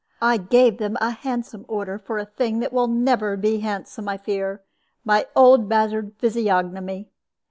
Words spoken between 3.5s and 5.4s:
handsome, I fear my